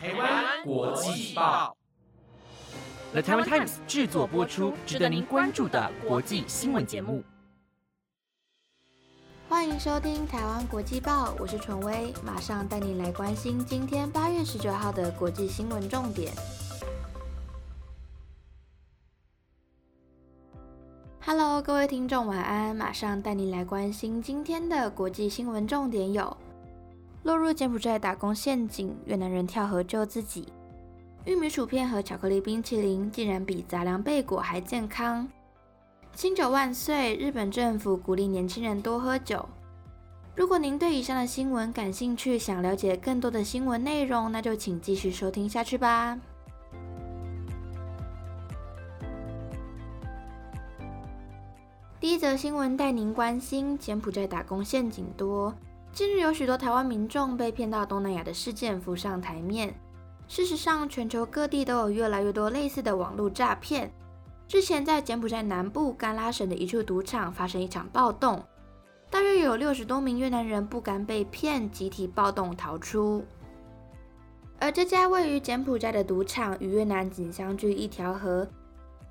[0.00, 1.76] 台湾国际报
[3.10, 7.24] ，The Taiwan Times 制作播出，值得您关注的国际新闻节目。
[9.48, 16.32] 欢迎收听台湾国际报，我是纯薇，马上带你来关心今天八月十九号的国际新闻重点。
[21.20, 22.76] Hello，各位听众，晚安！
[22.76, 26.36] 马上带您来关心今天的国际新闻重点有：
[27.22, 30.44] 落入柬埔寨打工陷阱，越南人跳河救自己；
[31.24, 35.26] 玉米薯片和巧克力冰淇淋竟然比杂粮贝果还健康；
[36.14, 37.16] 清酒万岁！
[37.16, 39.46] 日本政府鼓励年轻人多喝酒。
[40.34, 46.18] 如果您对以上的新闻感兴趣，想了解更多的新闻内容，那就请继续收听下去吧。
[52.00, 55.52] 第一则新闻带您关心柬埔寨打工陷阱多。
[55.98, 59.74] 近日有许多台湾民众被骗到东南亚的事件浮上台面。
[60.28, 63.90] 事实上，全球各地都有越来越多类似的网络诈骗。
[64.46, 68.40] 之前在柬埔寨南部甘拉省的一处赌场发生一场暴动，
[69.10, 73.24] 大约有六十多名越南人不甘被骗，集体暴动逃出。
[74.60, 78.46] 而这家位于柬埔寨的赌场与越南仅相距一条河。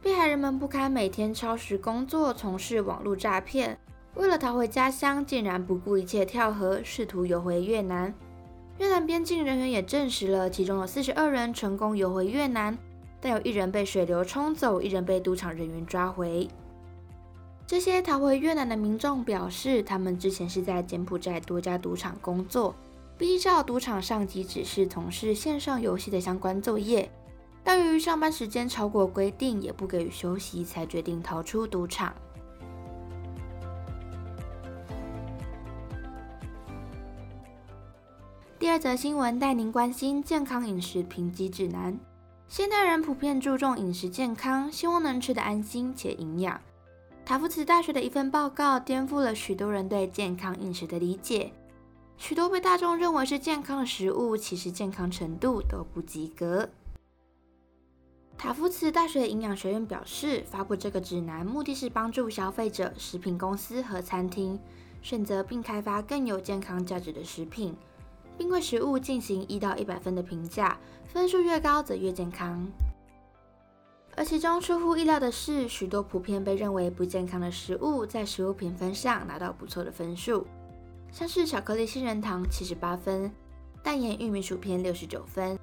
[0.00, 3.76] 被害人们不堪每天超时工作，从事网络诈骗，
[4.18, 8.12] 为了逃回家乡，竟然不顾一切跳河，试图游回越南。
[8.78, 12.76] 越南边境人员也证实了，其中有四十二人成功游回越南，
[13.20, 16.48] 但有一人被水流冲走，一人被赌场人员抓回。
[17.64, 22.74] 这些逃回越南的民众表示，他们之前是在柬埔寨多家赌场工作，
[23.20, 27.08] 依照赌场上级指示从事线上游戏的相关作业。
[27.62, 32.12] 但由于上班时间超过规定，也不给予休息，才决定逃出赌场。
[38.78, 41.98] 则新闻带您关心健康饮食评级指南。
[42.46, 46.60] 现代人普遍注重饮食健康，希望能吃得安心且营养。
[47.24, 51.52] 塔夫茨大学的一份报告颠覆了许多人对健康饮食的理解。
[52.16, 56.68] 许多被大众认为是健康的食物，其实健康程度都不及格。
[58.36, 64.58] 塔夫茨大学营养学院表示，发布这个指南目的是帮助消费者、食品公司和餐厅
[65.02, 67.76] 选择并开发更有健康价值的食品，
[68.38, 72.64] 并为食物进行一到一百分的评价，分数越高则越健康。
[74.16, 80.46] 而其中出乎意料的是，许多普遍被认为不健康的食物在食物评分上拿到不错的分数，
[81.12, 83.30] 像是巧克力杏仁糖七十八分，
[83.82, 85.58] 淡盐玉米薯片六十九分。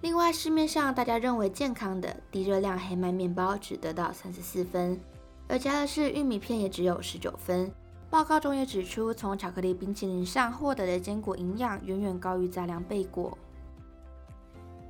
[0.00, 5.00] 另外，市面上大家认为健康的低热量黑麦面包只得到三十四分，
[5.48, 7.72] 而加乐士玉米片也只有十九分。
[8.14, 13.36] 报告中也指出，从巧克力冰淇淋上获得的坚果营养远远高于杂粮贝果。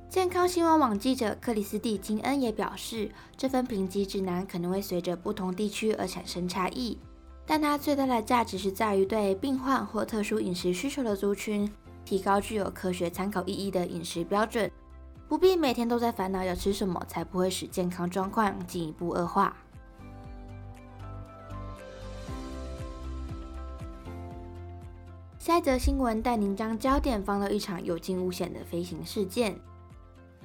[0.07, 6.99] 健康新闻网记者克里斯蒂金恩也表示，这份评级指南可能会随着不同地区而产生差异，
[7.47, 11.67] 但它最大的价值是在于对病患或特殊饮食需求的族群
[12.05, 14.69] 提高具有科学参考意义的饮食标准。
[15.27, 19.57] 不必每天都在烦恼要吃什么，才不会使健康状况进一步恶化。
[25.45, 29.55] 下一则新闻带您将焦点放到一场有惊无险的飞行事件。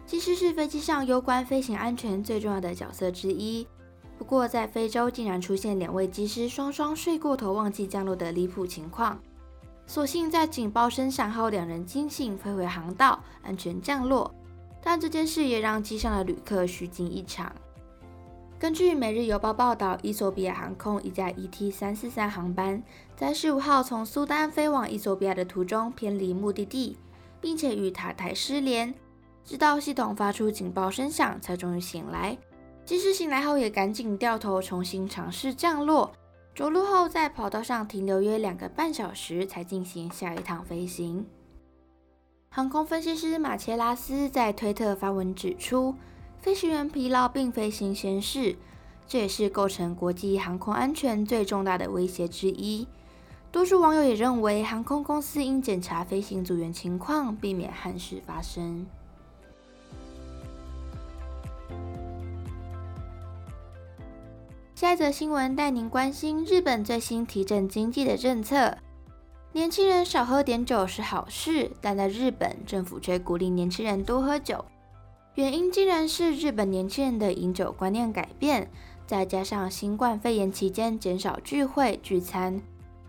[0.04, 3.66] 机师是飞机上攸关飞行安全最重要的角色之一，
[4.18, 9.18] 不过在非洲竟然出现两位机师双双睡过头忘记降落的离谱情况。
[9.86, 14.30] 所幸在警报声响后，两人惊醒，飞回航道，安全降落。
[14.82, 17.50] 但这件事也让机上的旅客虚惊一场。
[18.60, 22.82] 根据《每日邮报》报道，伊索比亚航空一架 ET 三四三航班
[23.16, 26.98] 在十五号从苏丹飞往伊索比亚的途中偏离目的地，
[27.40, 28.94] 并且与塔台失联，
[29.46, 32.36] 直到系统发出警报声响，才终于醒来。
[32.84, 36.12] 机师醒来后也赶紧掉头重新尝试降落，
[36.54, 41.24] 着陆后在跑道上停留约两个半小时，才进行下一趟飞行。
[42.50, 45.94] 航空分析师马切拉斯在推特发文指出，
[46.40, 48.56] 飞行员疲劳并非新鲜事，
[49.06, 52.88] 这也是构成国际航空安全最重大的威胁之一。
[53.52, 58.86] 多数网友也认为，航空公司应检查飞行组员情况，避免憾事发生。
[64.74, 68.78] 下一则新闻带您关心日本最新提振经济的政策。
[69.52, 74.64] 年轻人少喝点酒是好事，但在日本政府却鼓励年轻人多喝酒，
[75.40, 78.70] 原因竟然是日本年轻人的饮酒观念改变，
[79.06, 82.60] 再加上新冠肺炎期间减少聚会聚餐，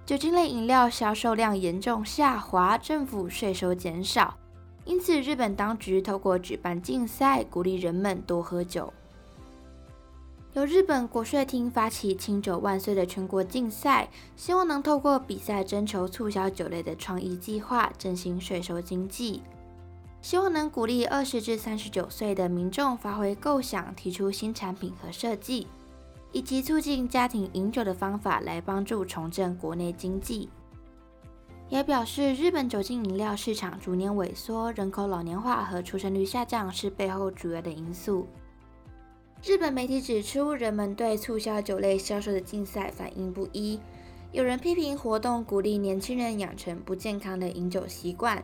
[0.05, 4.37] 酒精类饮料销售量严重下滑，政府税收减少，
[4.85, 8.93] 因此日本当局透过举办竞赛，鼓励人们多喝酒。
[10.53, 19.41] 由日本国税厅发起“清酒万岁”的全国竞赛，希望能透过比赛征求促销酒类的创意计划，振兴税收经济。
[20.21, 25.68] 希望能鼓励二十至三十九岁的民众发挥构想，提出新产品和设计，
[26.31, 30.47] 以及促进家庭饮酒的方法，来帮助重振国内经济。
[31.69, 38.27] 也表示，日本酒精饮料市场逐年萎缩，人口老年化和出生率下降是背后主要的因素。
[39.44, 43.79] 日本媒体指出，人们对促销酒类销售的竞赛反应不一。
[44.31, 48.44] 有人批评活动鼓励年轻人养成不健康的饮酒习惯，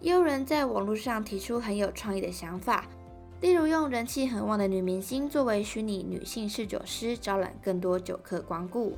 [0.00, 2.86] 也有人在网络上提出很有创意的想法，
[3.40, 8.96] 例如用人气很旺的女明星作为虚拟女性侍酒师，招揽更多酒客光顾。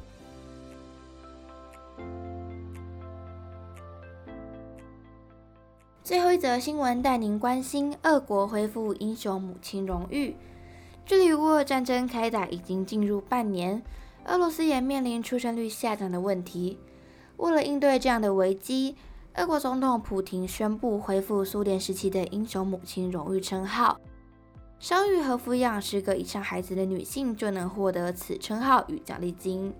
[6.04, 10.36] 最后一则新闻带您关心：俄国恢复英雄母亲荣誉。
[11.04, 13.82] 距离乌俄战争开打已经进入半年，
[14.26, 16.78] 俄罗斯也面临出生率下降的问题。
[17.38, 18.96] 为了应对这样的危机，
[19.36, 23.98] 俄国总统普廷宣布恢复苏联时期的英雄母亲荣誉称号。
[24.78, 29.72] 生育和抚养十个以上孩子的女性就能获得此称号与奖励金。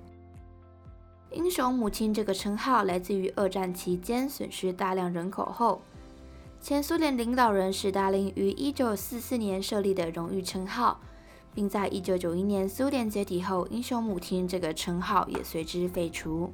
[1.30, 5.82] 英雄母亲这个称号来自于二战期间损失大量人口后，
[6.60, 11.00] 前苏联领导人史达林于1944年设立的荣誉称号。
[11.54, 16.50] 并在一九九一年苏联解体后，“英雄母亲”这个称号也随之废除。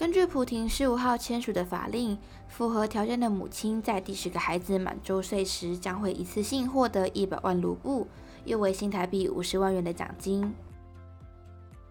[0.00, 2.16] 根据普廷十五号签署的法令，
[2.48, 8.06] 符合条件的母亲在第十个孩子满周岁时，将会一次性获得一百万卢布
[8.46, 10.54] （约为新台币五十万元）的奖金。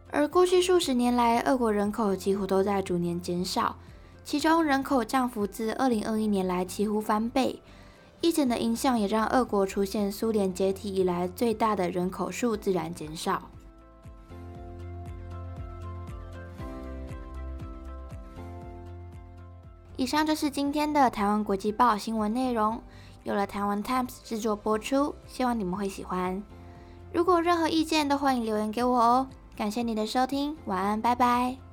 [0.10, 3.76] 而过去数十年来，俄国人口几乎都在逐年减少，
[4.26, 7.62] 其中人口降幅自二零二一年来几乎翻倍。
[8.22, 13.49] 疫情的影响也让俄国出现苏联解体以来最大的人口数自然减少。
[20.00, 22.82] 以上就是今天的台湾国际报新闻内容，
[23.24, 26.42] 有了台湾 Times 制作播出，希望你们会喜欢。
[27.12, 29.28] 如果任何意见，都欢迎留言给我哦。
[29.58, 31.69] 感谢你的收听，晚安，拜拜。